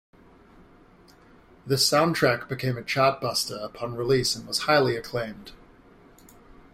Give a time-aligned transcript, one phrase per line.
[1.67, 5.51] The soundtrack became a chartbuster upon release and was highly acclaimed.